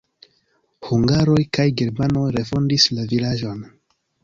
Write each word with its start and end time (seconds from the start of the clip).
Hungaroj 0.87 1.43
kaj 1.59 1.67
germanoj 1.83 2.25
refondis 2.39 2.89
la 2.97 3.09
vilaĝon. 3.15 3.65